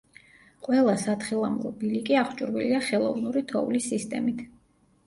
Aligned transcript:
ყველა 0.67 0.95
სათხილამურო 1.01 1.73
ბილიკი 1.83 2.17
აღჭურვილია 2.23 2.81
„ხელოვნური 2.89 3.47
თოვლის“ 3.55 3.93
სისტემით. 3.95 4.43